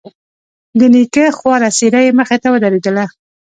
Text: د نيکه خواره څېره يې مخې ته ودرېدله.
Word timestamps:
د 0.79 0.81
نيکه 0.93 1.25
خواره 1.37 1.69
څېره 1.77 2.01
يې 2.05 2.11
مخې 2.19 2.37
ته 2.43 2.47
ودرېدله. 2.53 3.05